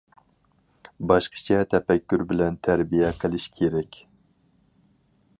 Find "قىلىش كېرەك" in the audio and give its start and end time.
3.25-3.99